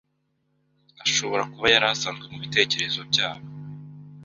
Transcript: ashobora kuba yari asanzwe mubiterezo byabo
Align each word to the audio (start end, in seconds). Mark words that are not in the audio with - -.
ashobora 1.05 1.43
kuba 1.51 1.67
yari 1.73 1.85
asanzwe 1.93 2.25
mubiterezo 2.31 2.99
byabo 3.11 3.45